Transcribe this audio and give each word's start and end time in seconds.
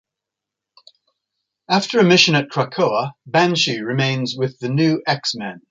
After 1.69 1.99
a 1.99 2.03
mission 2.03 2.33
at 2.33 2.47
Krakoa, 2.49 3.11
Banshee 3.27 3.81
remains 3.83 4.33
with 4.35 4.57
the 4.57 4.69
"New 4.69 5.03
X-Men". 5.05 5.61